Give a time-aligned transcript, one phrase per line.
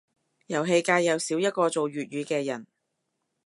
[0.47, 2.65] 遊戲界又少一個做粵語嘅人